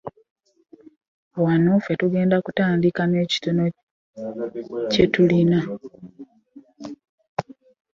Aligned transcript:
Wano 1.43 1.71
ffe 1.79 1.93
tugenda 2.01 2.37
kutandika 2.45 3.01
n'ekyo 3.07 3.29
ekitono 3.35 3.63
kye 4.91 5.05
tulina 5.13 5.59